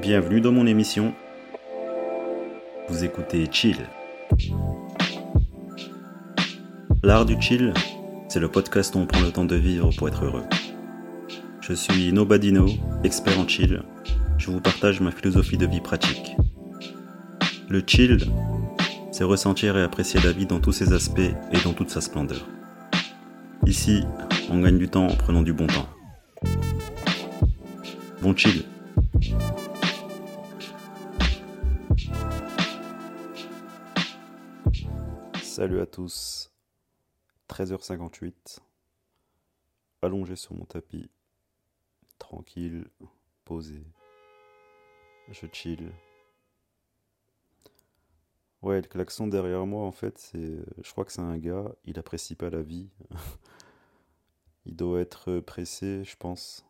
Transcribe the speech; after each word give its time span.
Bienvenue 0.00 0.42
dans 0.42 0.52
mon 0.52 0.66
émission. 0.66 1.14
Vous 2.90 3.02
écoutez 3.02 3.48
Chill. 3.50 3.78
L'art 7.02 7.24
du 7.24 7.40
chill, 7.40 7.72
c'est 8.28 8.38
le 8.38 8.50
podcast 8.50 8.94
où 8.94 8.98
on 8.98 9.06
prend 9.06 9.22
le 9.22 9.32
temps 9.32 9.46
de 9.46 9.56
vivre 9.56 9.90
pour 9.96 10.08
être 10.08 10.22
heureux. 10.26 10.44
Je 11.62 11.72
suis 11.72 12.12
Nobadino, 12.12 12.66
expert 13.04 13.40
en 13.40 13.48
chill. 13.48 13.82
Je 14.36 14.50
vous 14.50 14.60
partage 14.60 15.00
ma 15.00 15.10
philosophie 15.10 15.56
de 15.56 15.66
vie 15.66 15.80
pratique. 15.80 16.36
Le 17.70 17.82
chill, 17.86 18.18
c'est 19.12 19.24
ressentir 19.24 19.78
et 19.78 19.82
apprécier 19.82 20.20
la 20.20 20.32
vie 20.32 20.46
dans 20.46 20.60
tous 20.60 20.72
ses 20.72 20.92
aspects 20.92 21.20
et 21.20 21.60
dans 21.64 21.72
toute 21.72 21.88
sa 21.88 22.02
splendeur. 22.02 22.46
Ici, 23.64 24.04
on 24.50 24.60
gagne 24.60 24.76
du 24.76 24.88
temps 24.88 25.06
en 25.06 25.16
prenant 25.16 25.42
du 25.42 25.54
bon 25.54 25.66
temps. 25.68 25.88
Bon 28.20 28.36
chill. 28.36 28.62
Salut 35.56 35.80
à 35.80 35.86
tous. 35.86 36.52
13h58. 37.48 38.58
Allongé 40.02 40.36
sur 40.36 40.52
mon 40.52 40.66
tapis. 40.66 41.08
Tranquille, 42.18 42.86
posé. 43.46 43.82
Je 45.30 45.46
chill. 45.50 45.90
Ouais, 48.60 48.82
le 48.82 48.86
klaxon 48.86 49.28
derrière 49.28 49.64
moi, 49.64 49.86
en 49.86 49.92
fait, 49.92 50.18
c'est. 50.18 50.58
Je 50.82 50.92
crois 50.92 51.06
que 51.06 51.12
c'est 51.12 51.22
un 51.22 51.38
gars, 51.38 51.74
il 51.86 51.98
apprécie 51.98 52.34
pas 52.34 52.50
la 52.50 52.60
vie. 52.60 52.90
il 54.66 54.76
doit 54.76 55.00
être 55.00 55.40
pressé, 55.40 56.04
je 56.04 56.18
pense. 56.18 56.66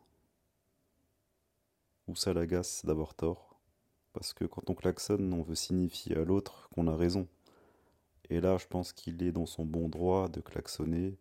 Ou 2.07 2.15
ça 2.15 2.31
l'agace 2.31 2.85
d'avoir 2.85 3.15
tort. 3.15 3.59
Parce 4.13 4.31
que 4.31 4.45
quand 4.45 4.69
on 4.69 4.75
klaxonne, 4.75 5.33
on 5.33 5.41
veut 5.41 5.55
signifier 5.55 6.15
à 6.15 6.23
l'autre 6.23 6.69
qu'on 6.69 6.87
a 6.87 6.95
raison. 6.95 7.27
Et 8.29 8.41
là, 8.41 8.57
je 8.57 8.67
pense 8.67 8.93
qu'il 8.93 9.23
est 9.23 9.31
dans 9.31 9.45
son 9.45 9.65
bon 9.65 9.89
droit 9.89 10.27
de 10.27 10.41
klaxonner 10.41 11.17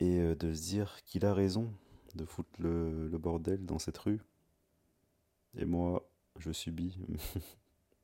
et 0.00 0.18
euh, 0.18 0.34
de 0.34 0.52
se 0.52 0.62
dire 0.62 1.02
qu'il 1.04 1.24
a 1.24 1.32
raison 1.34 1.72
de 2.14 2.24
foutre 2.24 2.50
le, 2.58 3.08
bordel 3.18 3.64
dans 3.64 3.78
cette 3.78 3.98
rue. 3.98 4.20
Et 5.56 5.64
moi, 5.64 6.08
je 6.38 6.52
subis. 6.52 6.98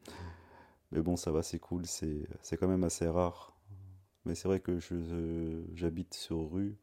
Mais 0.92 1.02
bon, 1.02 1.16
ça 1.16 1.32
va, 1.32 1.42
c'est 1.42 1.58
cool, 1.58 1.84
c'est 1.86 2.26
quand 2.58 2.68
même 2.68 2.84
assez 2.84 3.06
rare. 3.08 3.54
Mais 4.24 4.34
c'est 4.34 4.48
vrai 4.48 4.60
que 4.60 4.78
j'habite 5.74 6.14
sur 6.14 6.50
rue. 6.50 6.76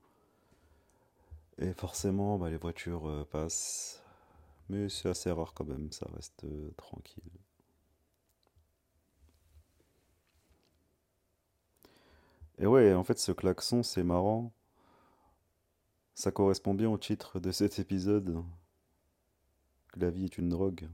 Et 1.57 1.73
forcément, 1.73 2.37
bah, 2.37 2.49
les 2.49 2.57
voitures 2.57 3.07
euh, 3.07 3.23
passent. 3.23 4.03
Mais 4.69 4.89
c'est 4.89 5.09
assez 5.09 5.31
rare 5.31 5.53
quand 5.53 5.65
même, 5.65 5.91
ça 5.91 6.07
reste 6.13 6.43
euh, 6.43 6.71
tranquille. 6.75 7.23
Et 12.57 12.65
ouais, 12.65 12.93
en 12.93 13.03
fait, 13.03 13.19
ce 13.19 13.31
klaxon, 13.31 13.83
c'est 13.83 14.03
marrant. 14.03 14.51
Ça 16.13 16.31
correspond 16.31 16.73
bien 16.73 16.89
au 16.89 16.97
titre 16.97 17.39
de 17.39 17.51
cet 17.51 17.79
épisode. 17.79 18.43
La 19.97 20.09
vie 20.09 20.25
est 20.25 20.37
une 20.37 20.49
drogue. 20.49 20.89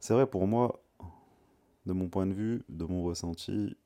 C'est 0.00 0.14
vrai 0.14 0.26
pour 0.26 0.46
moi, 0.46 0.82
de 1.86 1.92
mon 1.92 2.08
point 2.08 2.26
de 2.26 2.32
vue, 2.32 2.62
de 2.68 2.84
mon 2.84 3.04
ressenti, 3.04 3.76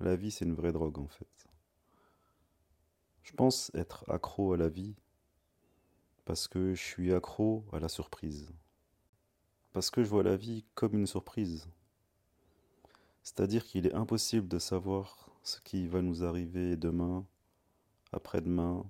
la 0.00 0.16
vie 0.16 0.30
c'est 0.30 0.44
une 0.44 0.54
vraie 0.54 0.72
drogue 0.72 0.98
en 0.98 1.08
fait. 1.08 1.48
Je 3.22 3.32
pense 3.32 3.70
être 3.74 4.04
accro 4.08 4.52
à 4.52 4.56
la 4.56 4.68
vie 4.68 4.94
parce 6.24 6.48
que 6.48 6.74
je 6.74 6.82
suis 6.82 7.12
accro 7.12 7.64
à 7.72 7.78
la 7.78 7.88
surprise. 7.88 8.52
Parce 9.72 9.90
que 9.90 10.02
je 10.02 10.08
vois 10.08 10.22
la 10.22 10.36
vie 10.36 10.64
comme 10.74 10.94
une 10.94 11.06
surprise. 11.06 11.68
C'est-à-dire 13.22 13.64
qu'il 13.64 13.86
est 13.86 13.94
impossible 13.94 14.48
de 14.48 14.58
savoir 14.58 15.28
ce 15.42 15.60
qui 15.60 15.86
va 15.86 16.02
nous 16.02 16.24
arriver 16.24 16.76
demain, 16.76 17.24
après-demain, 18.12 18.84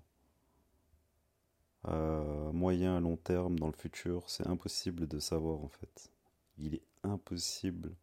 à 1.84 2.50
moyen, 2.52 2.96
à 2.96 3.00
long 3.00 3.16
terme, 3.16 3.58
dans 3.58 3.66
le 3.66 3.72
futur. 3.72 4.28
C'est 4.30 4.46
impossible 4.46 5.06
de 5.06 5.18
savoir 5.18 5.62
en 5.62 5.68
fait. 5.68 6.10
Il 6.58 6.74
est 6.74 6.82
impossible 7.02 7.94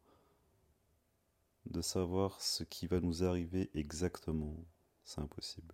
de 1.65 1.81
savoir 1.81 2.41
ce 2.41 2.63
qui 2.63 2.87
va 2.87 2.99
nous 2.99 3.23
arriver 3.23 3.69
exactement. 3.73 4.55
C'est 5.03 5.21
impossible. 5.21 5.73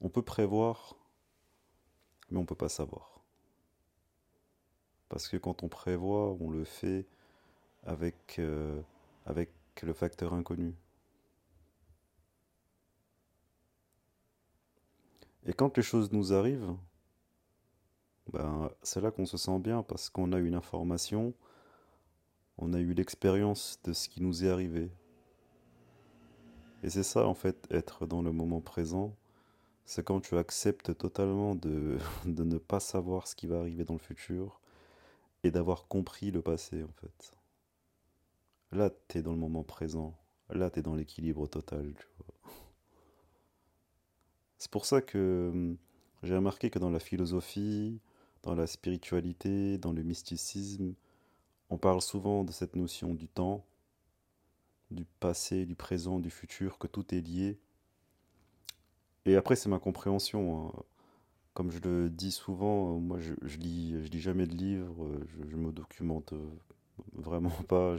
On 0.00 0.08
peut 0.08 0.22
prévoir, 0.22 0.96
mais 2.30 2.38
on 2.38 2.42
ne 2.42 2.46
peut 2.46 2.54
pas 2.54 2.68
savoir. 2.68 3.20
Parce 5.08 5.28
que 5.28 5.36
quand 5.36 5.62
on 5.62 5.68
prévoit, 5.68 6.36
on 6.40 6.50
le 6.50 6.64
fait 6.64 7.06
avec, 7.84 8.38
euh, 8.38 8.80
avec 9.26 9.50
le 9.82 9.92
facteur 9.92 10.34
inconnu. 10.34 10.74
Et 15.46 15.52
quand 15.52 15.76
les 15.76 15.82
choses 15.82 16.12
nous 16.12 16.32
arrivent, 16.32 16.76
ben, 18.32 18.70
c'est 18.82 19.00
là 19.00 19.10
qu'on 19.10 19.26
se 19.26 19.36
sent 19.36 19.58
bien 19.58 19.82
parce 19.82 20.08
qu'on 20.08 20.32
a 20.32 20.38
une 20.38 20.54
information, 20.54 21.34
on 22.58 22.72
a 22.74 22.78
eu 22.80 22.94
l'expérience 22.94 23.80
de 23.84 23.92
ce 23.92 24.08
qui 24.08 24.22
nous 24.22 24.44
est 24.44 24.50
arrivé. 24.50 24.90
Et 26.82 26.90
c'est 26.90 27.02
ça 27.02 27.26
en 27.26 27.34
fait, 27.34 27.66
être 27.70 28.06
dans 28.06 28.22
le 28.22 28.32
moment 28.32 28.60
présent, 28.60 29.14
c'est 29.84 30.04
quand 30.04 30.20
tu 30.20 30.36
acceptes 30.36 30.96
totalement 30.96 31.54
de, 31.54 31.98
de 32.26 32.44
ne 32.44 32.58
pas 32.58 32.80
savoir 32.80 33.26
ce 33.26 33.34
qui 33.34 33.46
va 33.46 33.60
arriver 33.60 33.84
dans 33.84 33.94
le 33.94 34.00
futur 34.00 34.60
et 35.44 35.50
d'avoir 35.50 35.88
compris 35.88 36.30
le 36.30 36.42
passé 36.42 36.84
en 36.84 36.92
fait. 37.00 37.41
Là, 38.72 38.90
tu 39.08 39.18
es 39.18 39.22
dans 39.22 39.32
le 39.32 39.38
moment 39.38 39.62
présent. 39.62 40.16
Là, 40.48 40.70
tu 40.70 40.78
es 40.78 40.82
dans 40.82 40.94
l'équilibre 40.94 41.46
total. 41.46 41.94
C'est 44.58 44.70
pour 44.70 44.86
ça 44.86 45.02
que 45.02 45.50
hum, 45.52 45.76
j'ai 46.22 46.34
remarqué 46.34 46.70
que 46.70 46.78
dans 46.78 46.90
la 46.90 46.98
philosophie, 46.98 48.00
dans 48.42 48.54
la 48.54 48.66
spiritualité, 48.66 49.76
dans 49.76 49.92
le 49.92 50.02
mysticisme, 50.02 50.94
on 51.68 51.76
parle 51.76 52.00
souvent 52.00 52.44
de 52.44 52.52
cette 52.52 52.76
notion 52.76 53.12
du 53.14 53.28
temps, 53.28 53.64
du 54.90 55.04
passé, 55.20 55.66
du 55.66 55.74
présent, 55.74 56.18
du 56.18 56.30
futur, 56.30 56.78
que 56.78 56.86
tout 56.86 57.14
est 57.14 57.20
lié. 57.20 57.58
Et 59.26 59.36
après, 59.36 59.56
c'est 59.56 59.68
ma 59.68 59.78
compréhension. 59.78 60.68
Hein. 60.68 60.82
Comme 61.54 61.70
je 61.70 61.80
le 61.80 62.08
dis 62.08 62.32
souvent, 62.32 62.98
moi, 62.98 63.18
je, 63.18 63.34
lis, 63.58 64.02
je 64.02 64.08
lis 64.10 64.20
jamais 64.20 64.46
de 64.46 64.54
livres, 64.54 65.10
je, 65.26 65.50
je 65.50 65.56
me 65.56 65.72
documente 65.72 66.32
vraiment 67.14 67.50
pas. 67.68 67.96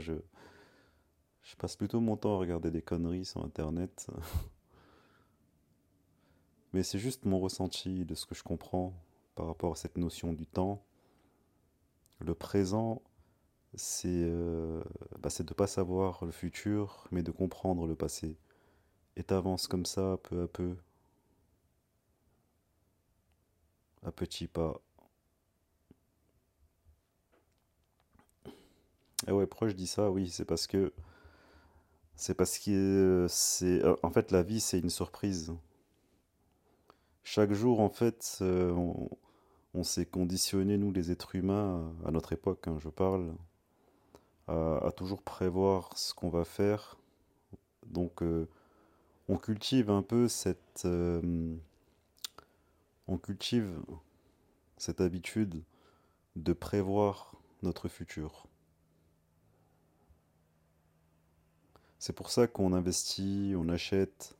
Je 1.44 1.54
passe 1.56 1.76
plutôt 1.76 2.00
mon 2.00 2.16
temps 2.16 2.34
à 2.34 2.38
regarder 2.38 2.70
des 2.70 2.82
conneries 2.82 3.26
sur 3.26 3.44
Internet. 3.44 4.08
Mais 6.72 6.82
c'est 6.82 6.98
juste 6.98 7.24
mon 7.24 7.38
ressenti 7.38 8.04
de 8.04 8.14
ce 8.14 8.26
que 8.26 8.34
je 8.34 8.42
comprends 8.42 8.92
par 9.36 9.46
rapport 9.46 9.72
à 9.72 9.76
cette 9.76 9.96
notion 9.96 10.32
du 10.32 10.46
temps. 10.46 10.82
Le 12.20 12.34
présent, 12.34 13.02
c'est 13.74 14.08
euh, 14.08 14.82
bah, 15.20 15.28
de 15.38 15.42
ne 15.42 15.54
pas 15.54 15.66
savoir 15.66 16.24
le 16.24 16.32
futur, 16.32 17.06
mais 17.10 17.22
de 17.22 17.30
comprendre 17.30 17.86
le 17.86 17.94
passé. 17.94 18.36
Et 19.16 19.24
t'avances 19.24 19.68
comme 19.68 19.86
ça, 19.86 20.18
peu 20.24 20.42
à 20.42 20.48
peu, 20.48 20.76
à 24.04 24.12
petits 24.12 24.48
pas. 24.48 24.80
Et 29.26 29.32
ouais, 29.32 29.46
pourquoi 29.46 29.68
je 29.68 29.74
dis 29.74 29.86
ça? 29.86 30.10
Oui, 30.10 30.28
c'est 30.30 30.44
parce 30.44 30.66
que 30.66 30.92
c'est 32.16 32.34
parce 32.34 32.58
que 32.58 33.26
c'est 33.28 33.82
euh, 33.84 33.96
en 34.02 34.10
fait 34.10 34.30
la 34.30 34.42
vie 34.42 34.60
c'est 34.60 34.78
une 34.78 34.90
surprise. 34.90 35.52
Chaque 37.22 37.52
jour 37.52 37.80
en 37.80 37.88
fait 37.88 38.38
euh, 38.42 38.72
on, 39.74 39.82
s'est 39.82 40.06
conditionné 40.06 40.78
nous 40.78 40.92
les 40.92 41.10
êtres 41.10 41.34
humains 41.34 41.92
à 42.06 42.10
notre 42.10 42.32
époque 42.32 42.68
hein, 42.68 42.78
je 42.80 42.88
parle 42.88 43.34
à, 44.46 44.90
toujours 44.96 45.22
prévoir 45.22 45.96
ce 45.96 46.14
qu'on 46.14 46.28
va 46.28 46.44
faire. 46.44 46.96
Donc 47.86 48.22
euh, 48.22 48.46
on 49.28 49.36
cultive 49.36 49.90
un 49.90 50.02
peu 50.02 50.28
cette 50.28 50.86
on 53.06 53.18
cultive 53.18 53.80
cette 54.76 55.00
habitude 55.00 55.62
de 56.36 56.52
prévoir 56.52 57.32
notre 57.62 57.88
futur. 57.88 58.46
C'est 62.04 62.12
pour 62.12 62.28
ça 62.28 62.46
qu'on 62.46 62.74
investit, 62.74 63.54
on 63.56 63.66
achète. 63.70 64.36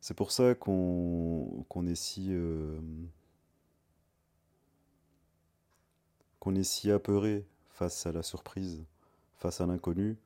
C'est 0.00 0.14
pour 0.14 0.30
ça 0.30 0.54
qu'on 0.54 1.64
est 1.88 1.96
si 1.96 2.28
euh, 2.30 2.78
est 6.54 6.62
si 6.62 6.92
apeuré 6.92 7.44
face 7.70 8.06
à 8.06 8.12
la 8.12 8.22
surprise, 8.22 8.84
face 9.34 9.60
à 9.60 9.66
l'inconnu, 9.66 10.16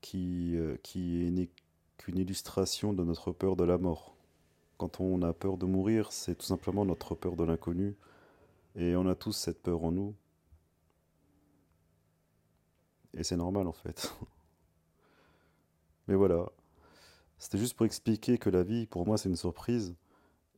qui, 0.00 0.56
euh, 0.56 0.78
qui, 0.82 1.20
est 1.22 1.50
qu'une 1.98 2.16
illustration 2.16 2.94
de 2.94 3.04
notre 3.04 3.30
peur 3.30 3.56
de 3.56 3.64
la 3.64 3.76
mort. 3.76 4.14
Quand 4.78 5.02
on 5.02 5.20
a 5.20 5.34
peur 5.34 5.58
de 5.58 5.66
mourir, 5.66 6.12
c'est 6.12 6.34
tout 6.34 6.46
simplement 6.46 6.86
notre 6.86 7.14
peur 7.14 7.36
de 7.36 7.44
l'inconnu. 7.44 7.94
Et 8.74 8.96
on 8.96 9.06
a 9.06 9.14
tous 9.14 9.32
cette 9.32 9.62
peur 9.62 9.84
en 9.84 9.92
nous. 9.92 10.14
Et 13.18 13.24
c'est 13.24 13.36
normal 13.36 13.66
en 13.66 13.72
fait. 13.72 14.14
Mais 16.08 16.14
voilà. 16.14 16.46
C'était 17.38 17.58
juste 17.58 17.76
pour 17.76 17.86
expliquer 17.86 18.38
que 18.38 18.50
la 18.50 18.62
vie, 18.62 18.86
pour 18.86 19.06
moi, 19.06 19.18
c'est 19.18 19.28
une 19.28 19.36
surprise. 19.36 19.94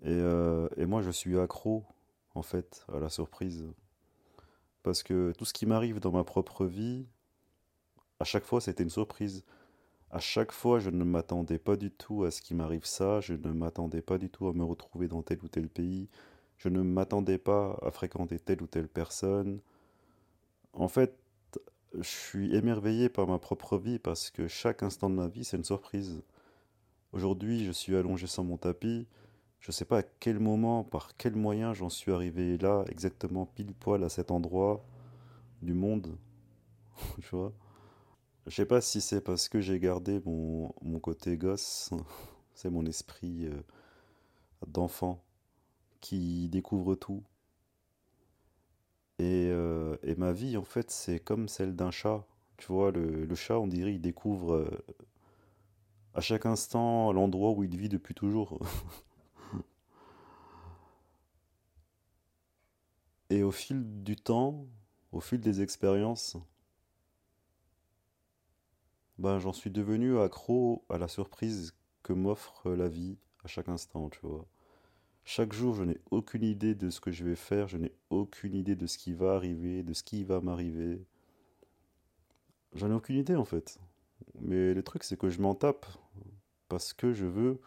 Et, 0.03 0.09
euh, 0.11 0.69
et 0.77 0.87
moi, 0.87 1.03
je 1.03 1.11
suis 1.11 1.39
accro, 1.39 1.85
en 2.35 2.43
fait, 2.43 2.87
à 2.95 3.01
la 3.01 3.11
surprise. 3.11 3.67
Parce 4.83 5.03
que 5.03 5.33
tout 5.37 5.45
ce 5.45 5.53
qui 5.53 5.67
m'arrive 5.67 6.01
dans 6.01 6.13
ma 6.13 6.25
propre 6.25 6.67
vie, 6.67 7.07
à 8.19 8.25
chaque 8.25 8.45
fois, 8.45 8.61
c'était 8.61 8.83
une 8.83 8.91
surprise. 8.91 9.45
À 10.11 10.21
chaque 10.21 10.53
fois, 10.53 10.81
je 10.81 10.91
ne 10.91 11.05
m'attendais 11.05 11.59
pas 11.59 11.77
du 11.77 11.91
tout 11.91 12.25
à 12.25 12.31
ce 12.31 12.43
qui 12.43 12.55
m'arrive 12.55 12.85
ça. 12.85 13.21
Je 13.21 13.35
ne 13.35 13.53
m'attendais 13.53 14.03
pas 14.03 14.19
du 14.19 14.31
tout 14.31 14.49
à 14.49 14.53
me 14.53 14.65
retrouver 14.65 15.09
dans 15.09 15.23
tel 15.23 15.39
ou 15.43 15.49
tel 15.49 15.69
pays. 15.69 16.09
Je 16.59 16.69
ne 16.69 16.83
m'attendais 16.83 17.39
pas 17.39 17.79
à 17.83 17.91
fréquenter 17.91 18.39
telle 18.39 18.63
ou 18.63 18.67
telle 18.67 18.89
personne. 18.89 19.61
En 20.73 20.89
fait, 20.89 21.17
je 21.95 22.03
suis 22.03 22.55
émerveillé 22.55 23.09
par 23.09 23.27
ma 23.27 23.39
propre 23.39 23.77
vie 23.79 23.99
parce 23.99 24.31
que 24.31 24.49
chaque 24.49 24.83
instant 24.83 25.11
de 25.11 25.15
ma 25.15 25.29
vie, 25.29 25.45
c'est 25.45 25.57
une 25.57 25.65
surprise. 25.65 26.23
Aujourd'hui, 27.13 27.65
je 27.65 27.73
suis 27.73 27.97
allongé 27.97 28.27
sur 28.27 28.45
mon 28.45 28.57
tapis. 28.57 29.07
Je 29.61 29.71
ne 29.71 29.73
sais 29.73 29.85
pas 29.85 29.99
à 29.99 30.03
quel 30.03 30.39
moment, 30.39 30.85
par 30.85 31.17
quel 31.17 31.35
moyen 31.37 31.75
j'en 31.75 31.91
suis 31.91 32.13
arrivé 32.13 32.57
là, 32.59 32.85
exactement 32.89 33.47
pile 33.47 33.75
poil 33.75 34.05
à 34.05 34.09
cet 34.09 34.31
endroit 34.31 34.85
du 35.63 35.75
monde. 35.75 36.17
tu 37.21 37.29
vois? 37.37 37.53
Je 38.47 38.55
sais 38.55 38.67
pas 38.67 38.81
si 38.81 39.01
c'est 39.01 39.21
parce 39.21 39.49
que 39.49 39.61
j'ai 39.61 39.79
gardé 39.81 40.21
mon, 40.25 40.73
mon 40.83 40.99
côté 41.01 41.37
gosse, 41.37 41.91
c'est 42.55 42.71
mon 42.71 42.87
esprit 42.87 43.47
euh, 43.47 43.63
d'enfant 44.67 45.23
qui 46.01 46.49
découvre 46.49 46.95
tout. 46.95 47.23
Et, 49.21 49.51
euh, 49.53 49.97
et 50.03 50.17
ma 50.17 50.33
vie, 50.33 50.57
en 50.57 50.65
fait, 50.65 50.91
c'est 50.91 51.21
comme 51.21 51.49
celle 51.49 51.77
d'un 51.77 51.91
chat. 51.93 52.25
Tu 52.57 52.67
vois, 52.73 52.91
le, 52.91 53.25
le 53.27 53.35
chat, 53.35 53.59
on 53.59 53.67
dirait, 53.69 53.95
il 53.95 54.01
découvre 54.01 54.55
euh, 54.55 54.85
à 56.15 56.21
chaque 56.21 56.47
instant 56.47 57.13
l'endroit 57.13 57.51
où 57.51 57.65
il 57.65 57.77
vit 57.77 57.89
depuis 57.89 58.15
toujours. 58.15 58.61
Et 63.31 63.43
au 63.43 63.51
fil 63.51 64.03
du 64.03 64.15
temps, 64.15 64.67
au 65.13 65.21
fil 65.21 65.41
des 65.41 65.63
expériences, 65.63 66.37
ben, 69.19 69.39
j'en 69.39 69.53
suis 69.53 69.71
devenu 69.71 70.19
accro 70.19 70.85
à 70.89 70.99
la 70.99 71.07
surprise 71.07 71.77
que 72.03 72.13
m'offre 72.13 72.73
la 72.73 72.89
vie 72.89 73.19
à 73.45 73.49
chaque 73.49 73.69
instant, 73.69 74.09
tu 74.11 74.19
vois. 74.23 74.45
Chaque 75.25 75.53
jour, 75.53 75.75
je 75.75 75.85
n'ai 75.85 75.99
aucune 76.11 76.43
idée 76.43 76.75
de 76.75 76.91
ce 76.91 77.01
que 77.01 77.11
je 77.13 77.25
vais 77.25 77.37
faire, 77.37 77.69
je 77.69 77.77
n'ai 77.77 77.93
aucune 78.11 78.55
idée 78.55 78.75
de 78.75 78.87
ce 78.87 78.99
qui 78.99 79.13
va 79.13 79.35
arriver, 79.35 79.83
de 79.83 79.93
ce 79.93 80.03
qui 80.03 80.25
va 80.25 80.41
m'arriver. 80.41 81.05
J'en 82.75 82.91
ai 82.91 82.95
aucune 82.95 83.17
idée 83.17 83.37
en 83.37 83.45
fait. 83.45 83.79
Mais 84.41 84.75
le 84.75 84.83
truc, 84.83 85.05
c'est 85.05 85.19
que 85.19 85.29
je 85.29 85.41
m'en 85.41 85.55
tape 85.55 85.87
parce 86.69 86.93
que 86.93 87.13
je 87.13 87.27
veux 87.27 87.61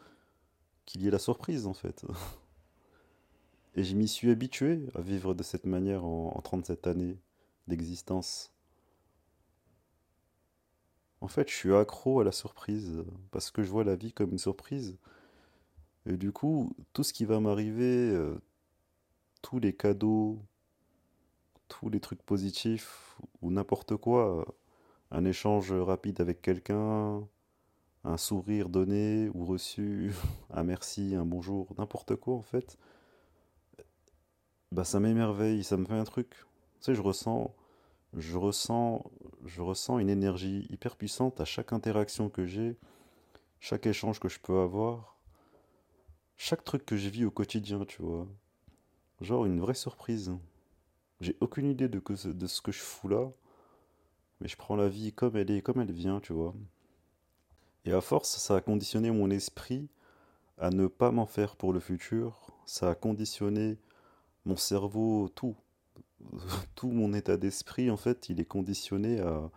qu'il 0.85 1.03
y 1.03 1.07
ait 1.07 1.11
la 1.11 1.19
surprise 1.19 1.67
en 1.67 1.73
fait. 1.73 2.05
Et 3.75 3.83
je 3.83 3.95
m'y 3.95 4.07
suis 4.07 4.29
habitué 4.29 4.85
à 4.93 5.01
vivre 5.01 5.33
de 5.33 5.43
cette 5.43 5.65
manière 5.65 6.05
en, 6.05 6.33
en 6.35 6.41
37 6.41 6.85
années 6.87 7.17
d'existence. 7.67 8.53
En 11.21 11.27
fait, 11.27 11.49
je 11.49 11.55
suis 11.55 11.73
accro 11.73 12.19
à 12.19 12.23
la 12.23 12.31
surprise 12.31 13.03
parce 13.31 13.49
que 13.49 13.63
je 13.63 13.69
vois 13.69 13.83
la 13.83 13.95
vie 13.95 14.11
comme 14.11 14.31
une 14.31 14.37
surprise. 14.37 14.97
Et 16.05 16.17
du 16.17 16.31
coup, 16.31 16.75
tout 16.93 17.03
ce 17.03 17.13
qui 17.13 17.25
va 17.25 17.39
m'arriver, 17.39 18.11
euh, 18.11 18.35
tous 19.41 19.59
les 19.59 19.73
cadeaux, 19.73 20.39
tous 21.67 21.89
les 21.89 21.99
trucs 21.99 22.21
positifs 22.23 23.17
ou 23.41 23.51
n'importe 23.51 23.95
quoi, 23.95 24.39
euh, 24.39 24.45
un 25.11 25.25
échange 25.25 25.71
rapide 25.71 26.19
avec 26.21 26.41
quelqu'un, 26.41 27.27
un 28.03 28.17
sourire 28.17 28.69
donné 28.69 29.29
ou 29.33 29.45
reçu, 29.45 30.13
un 30.51 30.63
merci, 30.63 31.15
un 31.15 31.25
bonjour, 31.25 31.73
n'importe 31.77 32.15
quoi 32.15 32.35
en 32.35 32.41
fait, 32.41 32.77
bah 34.71 34.83
ça 34.83 34.99
m'émerveille, 34.99 35.63
ça 35.63 35.77
me 35.77 35.85
fait 35.85 35.93
un 35.93 36.03
truc. 36.03 36.29
Tu 36.31 36.45
sais, 36.81 36.95
je 36.95 37.01
ressens, 37.01 37.53
je 38.17 38.37
ressens, 38.37 39.03
je 39.45 39.61
ressens 39.61 39.99
une 39.99 40.09
énergie 40.09 40.67
hyper 40.69 40.95
puissante 40.95 41.39
à 41.39 41.45
chaque 41.45 41.73
interaction 41.73 42.29
que 42.29 42.45
j'ai, 42.45 42.77
chaque 43.59 43.85
échange 43.85 44.19
que 44.19 44.29
je 44.29 44.39
peux 44.39 44.59
avoir, 44.59 45.12
chaque 46.43 46.65
truc 46.65 46.85
que 46.85 46.97
je 46.97 47.07
vis 47.07 47.23
au 47.23 47.31
quotidien, 47.31 47.85
tu 47.85 48.01
vois. 48.01 48.27
Genre 49.21 49.45
une 49.45 49.61
vraie 49.61 49.73
surprise. 49.73 50.35
J'ai 51.21 51.37
aucune 51.39 51.69
idée 51.69 51.87
de, 51.87 52.01
ce 52.47 52.61
que 52.61 52.73
je 52.73 52.81
fous 52.81 53.07
là, 53.07 53.31
mais 54.41 54.49
je 54.49 54.57
prends 54.57 54.75
la 54.75 54.89
vie 54.89 55.13
comme 55.13 55.37
elle 55.37 55.49
est, 55.49 55.61
comme 55.61 55.79
elle 55.79 55.93
vient, 55.93 56.19
tu 56.19 56.33
vois. 56.33 56.53
Et 57.85 57.93
à 57.93 58.01
force, 58.01 58.39
ça 58.39 58.57
a 58.57 58.61
conditionné 58.61 59.09
mon 59.09 59.29
esprit 59.29 59.87
à 60.57 60.69
ne 60.69 60.87
pas 60.87 61.11
m'en 61.11 61.25
faire 61.25 61.55
pour 61.55 61.71
le 61.71 61.79
futur. 61.79 62.45
Ça 62.65 62.89
a 62.89 62.95
conditionné 62.95 63.77
mon 64.43 64.57
cerveau, 64.57 65.29
tout. 65.29 65.55
Tout 66.75 66.91
mon 66.91 67.13
état 67.13 67.37
d'esprit, 67.37 67.89
en 67.89 67.97
fait, 67.97 68.27
il 68.27 68.41
est 68.41 68.45
conditionné 68.45 69.21
à, 69.21 69.49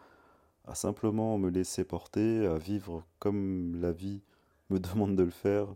à 0.64 0.76
simplement 0.76 1.36
me 1.36 1.50
laisser 1.50 1.82
porter, 1.82 2.46
à 2.46 2.58
vivre 2.58 3.04
comme 3.18 3.80
la 3.80 3.90
vie 3.90 4.22
me 4.70 4.78
demande 4.78 5.16
de 5.16 5.24
le 5.24 5.30
faire 5.30 5.74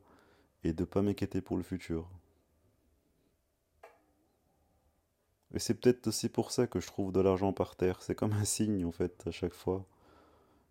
et 0.65 0.73
de 0.73 0.85
pas 0.85 1.03
m'inquiéter 1.03 1.41
pour 1.41 1.57
le 1.57 1.63
futur. 1.63 2.09
Et 5.53 5.59
c'est 5.59 5.75
peut-être 5.75 6.07
aussi 6.07 6.29
pour 6.29 6.53
ça 6.53 6.67
que 6.67 6.81
je 6.81 6.87
trouve 6.87 7.13
de 7.13 7.21
l'argent 7.21 7.53
par 7.53 7.77
terre. 7.77 8.03
C'est 8.03 8.15
comme 8.15 8.33
un 8.33 8.45
signe, 8.45 8.85
en 8.85 8.93
fait, 8.93 9.27
à 9.27 9.31
chaque 9.31 9.55
fois 9.55 9.85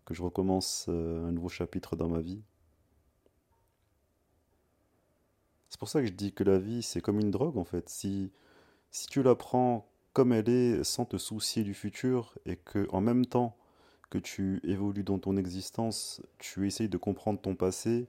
que 0.06 0.14
je 0.14 0.22
recommence 0.22 0.86
euh, 0.88 1.28
un 1.28 1.32
nouveau 1.32 1.50
chapitre 1.50 1.96
dans 1.96 2.08
ma 2.08 2.20
vie. 2.20 2.42
C'est 5.68 5.78
pour 5.78 5.88
ça 5.88 6.00
que 6.00 6.06
je 6.06 6.12
dis 6.12 6.32
que 6.32 6.44
la 6.44 6.58
vie, 6.58 6.82
c'est 6.82 7.00
comme 7.00 7.20
une 7.20 7.30
drogue, 7.30 7.58
en 7.58 7.64
fait. 7.64 7.88
Si, 7.88 8.32
si 8.90 9.06
tu 9.06 9.22
la 9.22 9.34
prends 9.34 9.86
comme 10.12 10.32
elle 10.32 10.48
est, 10.48 10.82
sans 10.82 11.04
te 11.04 11.18
soucier 11.18 11.62
du 11.62 11.74
futur, 11.74 12.36
et 12.46 12.56
que 12.56 12.88
en 12.90 13.00
même 13.00 13.26
temps 13.26 13.56
que 14.08 14.18
tu 14.18 14.60
évolues 14.64 15.04
dans 15.04 15.18
ton 15.18 15.36
existence, 15.36 16.20
tu 16.38 16.66
essayes 16.66 16.88
de 16.88 16.98
comprendre 16.98 17.40
ton 17.40 17.54
passé, 17.54 18.08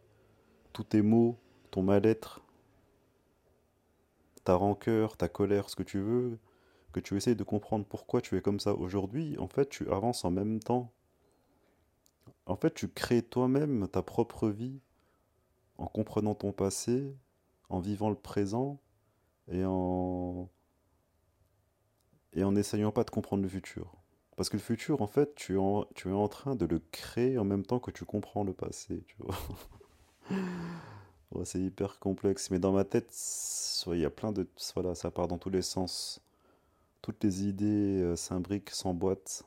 tous 0.73 0.83
tes 0.83 1.03
maux, 1.03 1.37
ton 1.71 1.83
mal-être, 1.83 2.41
ta 4.43 4.55
rancœur, 4.55 5.17
ta 5.17 5.29
colère, 5.29 5.69
ce 5.69 5.75
que 5.75 5.83
tu 5.83 5.99
veux, 5.99 6.37
que 6.91 6.99
tu 6.99 7.15
essayes 7.15 7.35
de 7.35 7.43
comprendre 7.43 7.85
pourquoi 7.85 8.21
tu 8.21 8.37
es 8.37 8.41
comme 8.41 8.59
ça 8.59 8.75
aujourd'hui, 8.75 9.37
en 9.37 9.47
fait, 9.47 9.69
tu 9.69 9.89
avances 9.89 10.25
en 10.25 10.31
même 10.31 10.59
temps. 10.59 10.91
En 12.45 12.55
fait, 12.55 12.73
tu 12.73 12.89
crées 12.89 13.21
toi-même 13.21 13.87
ta 13.87 14.01
propre 14.01 14.49
vie 14.49 14.79
en 15.77 15.87
comprenant 15.87 16.35
ton 16.35 16.51
passé, 16.51 17.15
en 17.69 17.79
vivant 17.79 18.09
le 18.09 18.15
présent 18.15 18.79
et 19.47 19.63
en 19.65 20.49
et 22.33 22.43
n'essayant 22.43 22.91
pas 22.91 23.03
de 23.03 23.09
comprendre 23.09 23.43
le 23.43 23.49
futur. 23.49 23.93
Parce 24.37 24.49
que 24.49 24.57
le 24.57 24.61
futur, 24.61 25.01
en 25.01 25.07
fait, 25.07 25.35
tu 25.35 25.57
en, 25.57 25.85
tu 25.95 26.09
es 26.09 26.13
en 26.13 26.27
train 26.27 26.55
de 26.55 26.65
le 26.65 26.79
créer 26.91 27.37
en 27.37 27.43
même 27.43 27.65
temps 27.65 27.79
que 27.79 27.91
tu 27.91 28.05
comprends 28.05 28.43
le 28.43 28.53
passé. 28.53 29.03
C'est 31.45 31.59
hyper 31.61 31.99
complexe, 31.99 32.51
mais 32.51 32.59
dans 32.59 32.71
ma 32.73 32.83
tête, 32.83 33.15
il 33.87 33.97
y 33.97 34.05
a 34.05 34.09
plein 34.09 34.31
de... 34.31 34.47
Voilà, 34.75 34.95
ça 34.95 35.11
part 35.11 35.27
dans 35.27 35.37
tous 35.37 35.49
les 35.49 35.61
sens. 35.61 36.21
Toutes 37.01 37.23
les 37.23 37.45
idées 37.45 38.01
euh, 38.01 38.15
s'imbriquent, 38.15 38.69
s'emboîtent. 38.69 39.43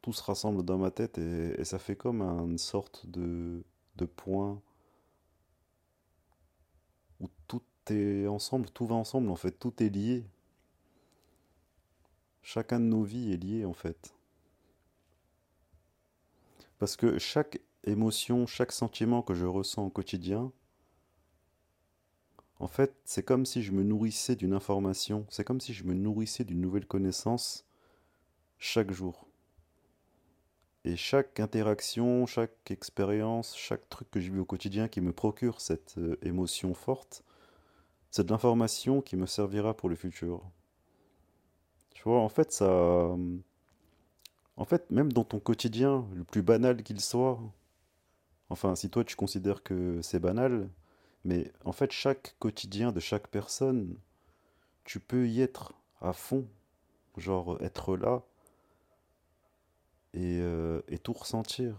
Tout 0.00 0.12
se 0.12 0.22
rassemble 0.22 0.64
dans 0.64 0.78
ma 0.78 0.90
tête 0.90 1.18
et, 1.18 1.60
et 1.60 1.64
ça 1.64 1.78
fait 1.78 1.96
comme 1.96 2.22
une 2.22 2.58
sorte 2.58 3.06
de, 3.06 3.62
de 3.96 4.04
point 4.04 4.60
où 7.20 7.28
tout 7.46 7.62
est 7.88 8.26
ensemble, 8.26 8.68
tout 8.70 8.86
va 8.86 8.96
ensemble 8.96 9.30
en 9.30 9.36
fait, 9.36 9.52
tout 9.52 9.80
est 9.82 9.88
lié. 9.90 10.24
Chacun 12.42 12.80
de 12.80 12.86
nos 12.86 13.04
vies 13.04 13.32
est 13.32 13.36
lié 13.36 13.64
en 13.64 13.74
fait. 13.74 14.12
Parce 16.78 16.96
que 16.96 17.18
chaque 17.18 17.60
émotion, 17.84 18.46
chaque 18.46 18.72
sentiment 18.72 19.22
que 19.22 19.34
je 19.34 19.46
ressens 19.46 19.84
au 19.86 19.90
quotidien, 19.90 20.52
en 22.62 22.68
fait, 22.68 22.94
c'est 23.04 23.24
comme 23.24 23.44
si 23.44 23.60
je 23.62 23.72
me 23.72 23.82
nourrissais 23.82 24.36
d'une 24.36 24.52
information, 24.52 25.26
c'est 25.30 25.42
comme 25.42 25.60
si 25.60 25.74
je 25.74 25.82
me 25.82 25.94
nourrissais 25.94 26.44
d'une 26.44 26.60
nouvelle 26.60 26.86
connaissance 26.86 27.64
chaque 28.58 28.92
jour. 28.92 29.26
Et 30.84 30.96
chaque 30.96 31.40
interaction, 31.40 32.24
chaque 32.26 32.70
expérience, 32.70 33.56
chaque 33.56 33.88
truc 33.88 34.10
que 34.12 34.20
je 34.20 34.30
vis 34.30 34.38
au 34.38 34.44
quotidien 34.44 34.86
qui 34.86 35.00
me 35.00 35.12
procure 35.12 35.60
cette 35.60 35.98
euh, 35.98 36.16
émotion 36.22 36.72
forte, 36.72 37.24
c'est 38.12 38.24
de 38.24 38.30
l'information 38.30 39.00
qui 39.00 39.16
me 39.16 39.26
servira 39.26 39.74
pour 39.74 39.88
le 39.88 39.96
futur. 39.96 40.42
Tu 41.90 42.04
vois, 42.04 42.20
en 42.20 42.28
fait, 42.28 42.52
ça... 42.52 43.16
En 44.56 44.64
fait, 44.64 44.90
même 44.90 45.12
dans 45.12 45.24
ton 45.24 45.40
quotidien, 45.40 46.06
le 46.14 46.24
plus 46.24 46.42
banal 46.42 46.82
qu'il 46.84 47.00
soit, 47.00 47.40
Enfin, 48.52 48.74
si 48.76 48.90
toi 48.90 49.02
tu 49.02 49.16
considères 49.16 49.62
que 49.62 50.02
c'est 50.02 50.18
banal, 50.20 50.68
mais 51.24 51.50
en 51.64 51.72
fait, 51.72 51.90
chaque 51.90 52.36
quotidien 52.38 52.92
de 52.92 53.00
chaque 53.00 53.28
personne, 53.28 53.96
tu 54.84 55.00
peux 55.00 55.26
y 55.26 55.40
être 55.40 55.72
à 56.02 56.12
fond, 56.12 56.46
genre 57.16 57.56
être 57.62 57.96
là 57.96 58.22
et, 60.12 60.40
euh, 60.42 60.82
et 60.88 60.98
tout 60.98 61.14
ressentir, 61.14 61.78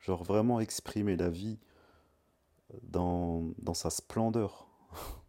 genre 0.00 0.24
vraiment 0.24 0.58
exprimer 0.58 1.14
la 1.16 1.30
vie 1.30 1.60
dans, 2.82 3.44
dans 3.58 3.74
sa 3.74 3.90
splendeur. 3.90 4.66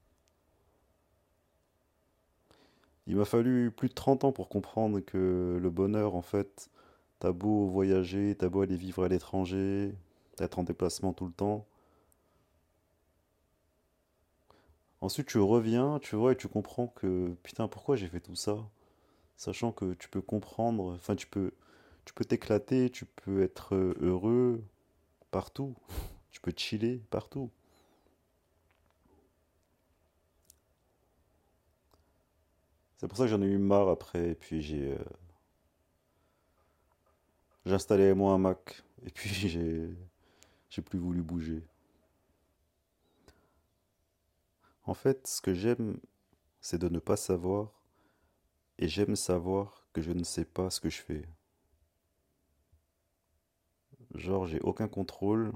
Il 3.05 3.15
m'a 3.15 3.25
fallu 3.25 3.69
plus 3.69 3.89
de 3.89 3.93
30 3.93 4.23
ans 4.23 4.31
pour 4.31 4.49
comprendre 4.49 5.01
que 5.01 5.59
le 5.61 5.69
bonheur, 5.69 6.15
en 6.15 6.23
fait, 6.23 6.71
t'as 7.19 7.31
beau 7.31 7.67
voyager, 7.67 8.35
t'as 8.35 8.49
beau 8.49 8.61
aller 8.61 8.75
vivre 8.75 9.03
à 9.03 9.07
l'étranger, 9.07 9.93
être 10.45 10.59
en 10.59 10.63
déplacement 10.63 11.13
tout 11.13 11.25
le 11.25 11.33
temps. 11.33 11.65
Ensuite, 15.01 15.27
tu 15.27 15.39
reviens, 15.39 15.99
tu 15.99 16.15
vois, 16.15 16.31
et 16.33 16.35
tu 16.37 16.47
comprends 16.47 16.87
que, 16.87 17.33
putain, 17.43 17.67
pourquoi 17.67 17.95
j'ai 17.95 18.07
fait 18.07 18.19
tout 18.21 18.35
ça? 18.35 18.57
Sachant 19.37 19.71
que 19.73 19.93
tu 19.95 20.09
peux 20.09 20.21
comprendre, 20.21 20.93
enfin, 20.95 21.15
tu 21.15 21.27
peux, 21.27 21.51
tu 22.05 22.13
peux 22.13 22.25
t'éclater, 22.25 22.89
tu 22.91 23.05
peux 23.05 23.43
être 23.43 23.75
heureux 24.01 24.63
partout, 25.31 25.75
tu 26.31 26.41
peux 26.41 26.53
chiller 26.57 27.01
partout. 27.11 27.51
C'est 32.97 33.07
pour 33.07 33.17
ça 33.17 33.23
que 33.23 33.29
j'en 33.31 33.41
ai 33.41 33.45
eu 33.47 33.57
marre 33.57 33.89
après, 33.89 34.29
et 34.31 34.35
puis 34.35 34.61
j'ai 34.61 34.93
euh, 34.93 34.97
j'ai 37.65 37.73
installé 37.73 38.13
moi 38.13 38.33
un 38.33 38.37
Mac, 38.37 38.83
et 39.05 39.11
puis 39.11 39.29
j'ai 39.49 39.89
j'ai 40.69 40.81
plus 40.81 40.99
voulu 40.99 41.21
bouger. 41.21 41.63
En 44.83 44.93
fait, 44.93 45.25
ce 45.27 45.41
que 45.41 45.53
j'aime, 45.53 45.99
c'est 46.61 46.77
de 46.79 46.89
ne 46.89 46.99
pas 46.99 47.15
savoir, 47.17 47.71
et 48.79 48.87
j'aime 48.87 49.15
savoir 49.15 49.87
que 49.93 50.01
je 50.01 50.11
ne 50.11 50.23
sais 50.23 50.45
pas 50.45 50.69
ce 50.69 50.79
que 50.81 50.89
je 50.89 51.01
fais. 51.01 51.25
Genre, 54.13 54.45
j'ai 54.45 54.59
aucun 54.61 54.87
contrôle, 54.87 55.51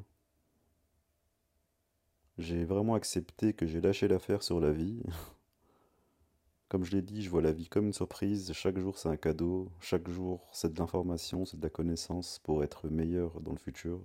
j'ai 2.38 2.64
vraiment 2.66 2.94
accepté 2.96 3.54
que 3.54 3.66
j'ai 3.66 3.82
lâché 3.82 4.08
l'affaire 4.08 4.44
sur 4.44 4.60
la 4.60 4.72
vie. 4.72 5.02
Comme 6.70 6.84
je 6.84 6.92
l'ai 6.92 7.02
dit, 7.02 7.22
je 7.22 7.30
vois 7.30 7.42
la 7.42 7.52
vie 7.52 7.70
comme 7.70 7.86
une 7.86 7.94
surprise. 7.94 8.52
Chaque 8.54 8.80
jour, 8.80 8.98
c'est 8.98 9.08
un 9.10 9.16
cadeau. 9.18 9.72
Chaque 9.80 10.10
jour, 10.10 10.50
c'est 10.52 10.74
de 10.74 10.80
l'information, 10.80 11.46
c'est 11.46 11.58
de 11.58 11.64
la 11.64 11.70
connaissance 11.70 12.40
pour 12.40 12.64
être 12.64 12.90
meilleur 12.90 13.40
dans 13.42 13.52
le 13.52 13.60
futur. 13.60 14.02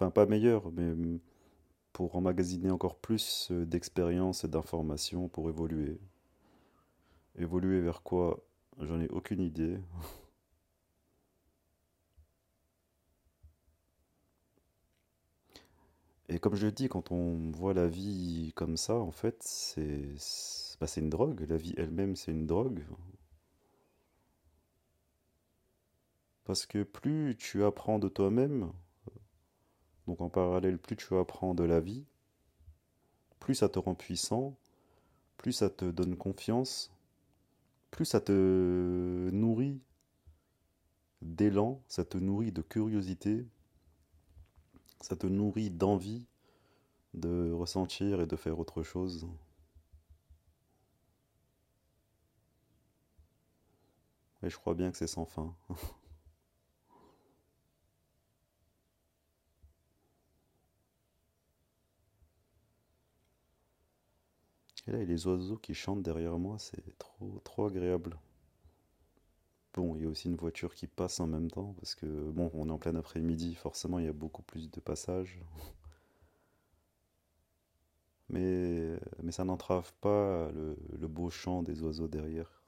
Enfin, 0.00 0.10
pas 0.10 0.24
meilleur, 0.24 0.72
mais 0.72 0.94
mm, 0.94 1.20
pour 1.92 2.16
emmagasiner 2.16 2.70
encore 2.70 2.96
plus 2.98 3.48
euh, 3.50 3.66
d'expérience 3.66 4.44
et 4.44 4.48
d'informations 4.48 5.28
pour 5.28 5.50
évoluer. 5.50 5.98
Évoluer 7.36 7.80
vers 7.80 8.02
quoi? 8.02 8.40
J'en 8.80 9.00
ai 9.00 9.08
aucune 9.08 9.40
idée. 9.40 9.78
Et 16.30 16.38
comme 16.38 16.54
je 16.54 16.64
le 16.66 16.72
dis, 16.72 16.88
quand 16.88 17.12
on 17.12 17.50
voit 17.50 17.74
la 17.74 17.86
vie 17.86 18.52
comme 18.54 18.76
ça, 18.78 18.94
en 18.96 19.10
fait, 19.12 19.36
c'est 19.42 20.14
bah, 20.80 20.86
c'est 20.86 21.00
une 21.02 21.10
drogue. 21.10 21.44
La 21.48 21.56
vie 21.58 21.74
elle-même, 21.76 22.16
c'est 22.16 22.32
une 22.32 22.46
drogue. 22.46 22.80
Parce 26.44 26.66
que 26.66 26.82
plus 26.82 27.34
tu 27.38 27.64
apprends 27.64 27.98
de 27.98 28.08
toi-même, 28.08 28.72
donc 30.06 30.20
en 30.20 30.28
parallèle, 30.28 30.78
plus 30.78 30.96
tu 30.96 31.16
apprends 31.16 31.54
de 31.54 31.64
la 31.64 31.80
vie, 31.80 32.04
plus 33.38 33.54
ça 33.54 33.68
te 33.68 33.78
rend 33.78 33.94
puissant, 33.94 34.56
plus 35.36 35.52
ça 35.52 35.70
te 35.70 35.84
donne 35.84 36.16
confiance, 36.16 36.92
plus 37.90 38.04
ça 38.04 38.20
te 38.20 39.30
nourrit 39.32 39.80
d'élan, 41.22 41.82
ça 41.88 42.04
te 42.04 42.18
nourrit 42.18 42.52
de 42.52 42.62
curiosité, 42.62 43.46
ça 45.00 45.16
te 45.16 45.26
nourrit 45.26 45.70
d'envie 45.70 46.26
de 47.14 47.52
ressentir 47.52 48.20
et 48.20 48.26
de 48.26 48.36
faire 48.36 48.58
autre 48.58 48.82
chose. 48.82 49.26
Et 54.42 54.48
je 54.50 54.56
crois 54.56 54.74
bien 54.74 54.90
que 54.90 54.96
c'est 54.96 55.06
sans 55.06 55.26
fin. 55.26 55.54
Et 64.90 64.92
là, 64.92 65.04
les 65.04 65.26
oiseaux 65.26 65.56
qui 65.56 65.72
chantent 65.72 66.02
derrière 66.02 66.38
moi, 66.38 66.58
c'est 66.58 66.98
trop, 66.98 67.40
trop 67.44 67.64
agréable. 67.64 68.18
Bon, 69.74 69.96
il 69.96 70.02
y 70.02 70.06
a 70.06 70.08
aussi 70.08 70.28
une 70.28 70.36
voiture 70.36 70.76
qui 70.76 70.86
passe 70.86 71.18
en 71.18 71.26
même 71.26 71.50
temps, 71.50 71.74
parce 71.80 71.96
que, 71.96 72.06
bon, 72.06 72.52
on 72.54 72.68
est 72.68 72.70
en 72.72 72.78
plein 72.78 72.94
après-midi, 72.94 73.56
forcément, 73.56 73.98
il 73.98 74.04
y 74.04 74.08
a 74.08 74.12
beaucoup 74.12 74.42
plus 74.42 74.70
de 74.70 74.78
passages. 74.80 75.40
Mais, 78.30 78.98
mais 79.22 79.30
ça 79.32 79.44
n'entrave 79.44 79.92
pas 80.00 80.50
le, 80.52 80.76
le 80.98 81.08
beau 81.08 81.28
chant 81.30 81.62
des 81.62 81.82
oiseaux 81.82 82.08
derrière. 82.08 82.62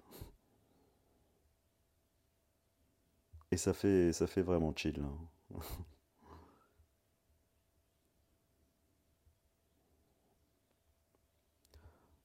Et 3.52 3.56
ça 3.56 3.72
fait, 3.72 4.12
ça 4.12 4.26
fait 4.26 4.42
vraiment 4.42 4.74
chill. 4.74 5.00
hein. 5.00 5.60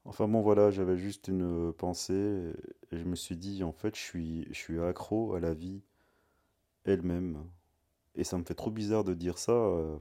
Enfin 0.08 0.28
bon, 0.28 0.42
voilà, 0.42 0.72
j'avais 0.72 0.98
juste 0.98 1.28
une 1.28 1.74
pensée, 1.74 2.54
et 2.92 2.98
je 2.98 3.04
me 3.04 3.16
suis 3.16 3.36
dit, 3.36 3.64
en 3.64 3.74
fait, 3.74 3.96
je 3.96 4.02
suis, 4.02 4.46
je 4.50 4.54
suis 4.58 4.80
accro 4.80 5.34
à 5.36 5.40
la 5.40 5.54
vie 5.54 5.82
elle-même. 6.86 7.44
Et 8.16 8.24
ça 8.24 8.38
me 8.38 8.44
fait 8.44 8.56
trop 8.56 8.72
bizarre 8.72 9.04
de 9.04 9.14
dire 9.14 9.38
ça, 9.38 9.52
euh, 9.52 9.98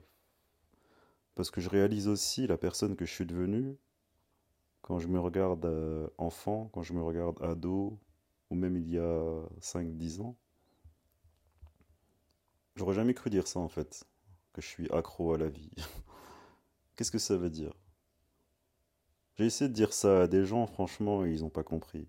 parce 1.35 1.51
que 1.51 1.61
je 1.61 1.69
réalise 1.69 2.09
aussi 2.09 2.47
la 2.47 2.57
personne 2.57 2.97
que 2.97 3.05
je 3.05 3.13
suis 3.13 3.27
devenue 3.27 3.77
quand 4.83 4.99
je 5.01 5.09
me 5.09 5.19
regarde 5.19 5.65
euh, 5.67 6.09
enfant, 6.19 6.71
quand 6.73 6.83
je 6.83 6.93
me 6.93 7.03
regarde 7.03 7.43
ado, 7.43 7.99
ou 8.51 8.55
même 8.55 8.77
il 8.77 8.89
y 8.89 8.99
a 8.99 9.43
cinq 9.61 9.97
dix 9.97 10.21
ans. 10.21 10.37
J'aurais 12.77 12.95
jamais 12.95 13.15
cru 13.15 13.29
dire 13.29 13.49
ça 13.49 13.59
en 13.59 13.69
fait, 13.69 14.05
que 14.53 14.63
je 14.63 14.67
suis 14.69 14.91
accro 14.93 15.35
à 15.35 15.39
la 15.39 15.49
vie. 15.49 15.71
Qu'est-ce 16.97 17.11
que 17.11 17.19
ça 17.19 17.37
veut 17.37 17.51
dire? 17.51 17.73
J'ai 19.39 19.47
essayé 19.47 19.69
de 19.69 19.75
dire 19.75 19.93
ça 19.93 20.23
à 20.23 20.27
des 20.27 20.45
gens, 20.45 20.67
franchement, 20.67 21.25
ils 21.25 21.41
n'ont 21.43 21.49
pas 21.49 21.63
compris. 21.63 22.07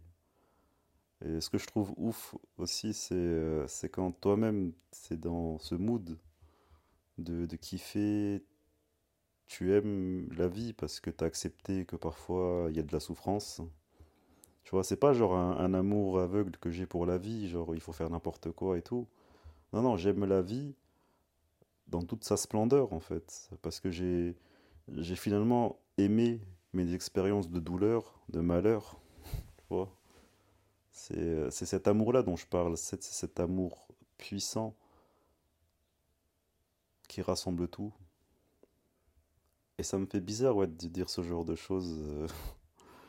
Et 1.25 1.41
ce 1.41 1.49
que 1.49 1.57
je 1.57 1.65
trouve 1.67 1.93
ouf 1.97 2.35
aussi, 2.57 2.93
c'est 2.93 3.15
euh, 3.15 3.67
quand 3.91 4.11
toi-même, 4.11 4.71
c'est 4.91 5.19
dans 5.19 5.57
ce 5.59 5.75
mood 5.75 6.17
de, 7.17 7.45
de 7.45 7.55
kiffer, 7.55 8.43
tu 9.47 9.73
aimes 9.73 10.29
la 10.37 10.47
vie 10.47 10.73
parce 10.73 10.99
que 10.99 11.09
tu 11.09 11.23
as 11.23 11.27
accepté 11.27 11.85
que 11.85 11.95
parfois 11.95 12.67
il 12.69 12.75
y 12.77 12.79
a 12.79 12.83
de 12.83 12.91
la 12.93 12.99
souffrance. 12.99 13.61
Tu 14.63 14.71
vois, 14.71 14.83
c'est 14.83 14.97
pas 14.97 15.13
genre 15.13 15.35
un, 15.35 15.57
un 15.57 15.73
amour 15.73 16.19
aveugle 16.19 16.57
que 16.57 16.69
j'ai 16.71 16.85
pour 16.85 17.05
la 17.05 17.17
vie, 17.17 17.47
genre 17.49 17.73
il 17.73 17.81
faut 17.81 17.93
faire 17.93 18.09
n'importe 18.09 18.51
quoi 18.51 18.77
et 18.77 18.81
tout. 18.81 19.07
Non, 19.73 19.81
non, 19.83 19.97
j'aime 19.97 20.25
la 20.25 20.41
vie 20.41 20.75
dans 21.87 22.03
toute 22.03 22.23
sa 22.23 22.37
splendeur 22.37 22.93
en 22.93 22.99
fait, 22.99 23.49
parce 23.61 23.79
que 23.79 23.89
j'ai 23.91 24.35
finalement 25.15 25.79
aimé 25.97 26.41
mes 26.77 26.93
expériences 26.93 27.49
de 27.49 27.59
douleur, 27.59 28.21
de 28.29 28.39
malheur, 28.39 29.01
tu. 29.69 29.75
C'est 30.91 31.17
euh, 31.17 31.49
c'est 31.49 31.65
cet 31.65 31.87
amour-là 31.87 32.23
dont 32.23 32.35
je 32.35 32.45
parle, 32.45 32.77
c'est 32.77 33.01
cet 33.03 33.39
amour 33.39 33.87
puissant 34.17 34.75
qui 37.07 37.21
rassemble 37.21 37.67
tout. 37.67 37.93
Et 39.79 39.83
ça 39.83 39.97
me 39.97 40.05
fait 40.05 40.19
bizarre 40.21 40.55
ouais, 40.55 40.67
de 40.67 40.87
dire 40.87 41.09
ce 41.09 41.21
genre 41.21 41.45
de 41.45 41.55
choses 41.55 41.95
euh, 41.99 42.27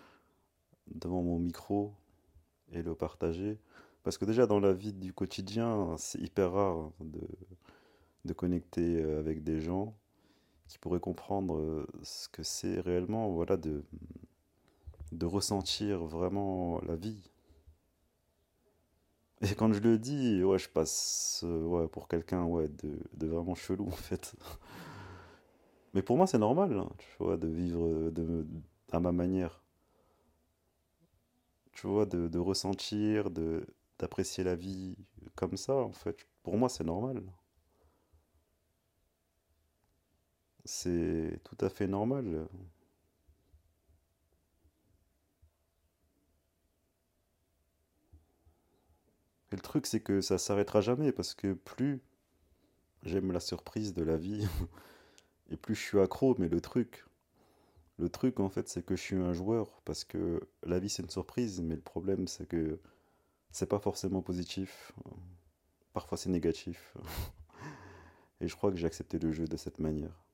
devant 0.95 1.23
mon 1.23 1.39
micro 1.39 1.95
et 2.73 2.83
le 2.83 2.95
partager. 2.95 3.59
Parce 4.03 4.17
que 4.17 4.25
déjà 4.25 4.47
dans 4.47 4.61
la 4.61 4.73
vie 4.73 4.93
du 4.93 5.13
quotidien, 5.13 5.97
c'est 5.99 6.21
hyper 6.21 6.53
rare 6.53 6.91
de, 7.01 7.27
de 8.25 8.33
connecter 8.33 9.03
euh, 9.03 9.19
avec 9.19 9.43
des 9.45 9.61
gens 9.61 9.95
qui 10.69 10.79
pourraient 10.79 11.01
comprendre 11.01 11.57
euh, 11.59 11.87
ce 12.03 12.29
que 12.29 12.43
c'est 12.43 12.81
réellement, 12.81 13.31
voilà, 13.31 13.57
de, 13.57 13.85
de 15.13 15.27
ressentir 15.27 16.03
vraiment 16.07 16.81
la 16.87 16.97
vie. 16.97 17.31
Et 19.41 19.55
quand 19.55 19.73
je 19.73 19.81
le 19.81 19.99
dis, 19.99 20.43
ouais, 20.43 20.59
je 20.59 20.69
passe 20.69 21.43
euh, 21.45 21.63
ouais, 21.65 21.89
pour 21.89 22.09
quelqu'un 22.09 22.45
ouais, 22.45 22.69
de, 22.69 22.99
de 23.17 23.27
vraiment 23.29 23.55
chelou 23.55 23.87
en 23.89 23.91
fait. 23.93 24.35
Mais 25.95 26.03
pour 26.03 26.17
moi, 26.17 26.27
c'est 26.27 26.39
normal, 26.39 26.73
hein, 26.79 26.89
tu 26.99 27.07
vois, 27.19 27.37
de 27.37 27.49
vivre 27.49 27.85
euh, 27.87 28.11
de, 28.11 28.47
à 28.93 29.01
ma 29.01 29.13
manière. 29.13 29.63
Tu 31.73 31.87
vois, 31.87 32.05
de, 32.07 32.29
de 32.29 32.39
ressentir, 32.39 33.31
d'apprécier 33.99 34.45
la 34.45 34.55
vie 34.55 34.97
comme 35.35 35.57
ça, 35.57 35.75
en 35.75 35.93
fait. 35.93 36.27
Pour 36.43 36.57
moi, 36.59 36.69
c'est 36.69 36.85
normal. 36.85 37.23
C'est 40.69 41.41
tout 41.45 41.57
à 41.65 41.71
fait 41.71 41.87
normal. 41.87 42.47
Et 49.51 49.57
le 49.57 49.63
truc, 49.63 49.87
c'est 49.87 50.01
que 50.01 50.21
ça 50.21 50.37
s'arrêtera 50.39 50.81
jamais 50.83 51.11
parce 51.11 51.35
que 51.35 51.55
plus 51.55 52.01
j'aime 53.03 53.33
la 53.33 53.41
surprise 53.41 53.95
de 53.95 54.03
la 54.03 54.17
vie 54.19 54.47
et 55.51 55.57
plus 55.57 55.75
je 55.75 55.81
suis 55.81 56.01
accro. 56.01 56.37
Mais 56.39 56.49
le 56.49 56.61
truc, 56.61 57.07
le 57.99 58.11
truc 58.11 58.39
en 58.41 58.51
fait, 58.51 58.69
c'est 58.69 58.85
que 58.85 58.95
je 58.97 59.03
suis 59.03 59.17
un 59.17 59.33
joueur 59.33 59.81
parce 59.87 60.05
que 60.05 60.41
la 60.65 60.79
vie 60.79 60.91
c'est 60.91 61.03
une 61.03 61.11
surprise, 61.11 61.63
mais 61.63 61.77
le 61.77 61.81
problème 61.81 62.29
c'est 62.29 62.47
que 62.47 62.79
c'est 63.53 63.69
pas 63.69 63.81
forcément 63.81 64.23
positif. 64.23 64.93
Parfois 65.95 66.19
c'est 66.19 66.31
négatif. 66.31 66.95
Et 68.41 68.49
je 68.49 68.55
crois 68.57 68.71
que 68.71 68.77
j'ai 68.77 68.87
accepté 68.87 69.19
le 69.19 69.33
jeu 69.33 69.47
de 69.47 69.57
cette 69.57 69.79
manière. 69.81 70.28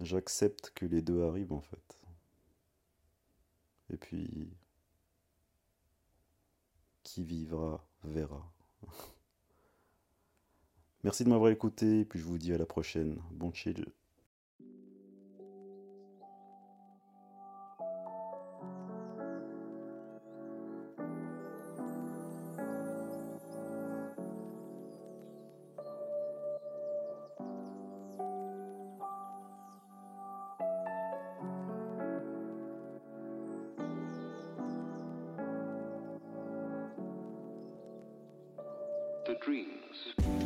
J'accepte 0.00 0.72
que 0.74 0.86
les 0.86 1.02
deux 1.02 1.24
arrivent 1.24 1.52
en 1.52 1.60
fait. 1.60 1.98
Et 3.90 3.96
puis, 3.96 4.48
qui 7.02 7.24
vivra 7.24 7.84
verra. 8.04 8.52
Merci 11.04 11.24
de 11.24 11.30
m'avoir 11.30 11.50
écouté, 11.50 12.00
et 12.00 12.04
puis 12.04 12.18
je 12.18 12.24
vous 12.24 12.38
dis 12.38 12.52
à 12.52 12.58
la 12.58 12.66
prochaine. 12.66 13.20
Bon 13.32 13.52
chill. 13.52 13.86
Dreams. 39.48 40.37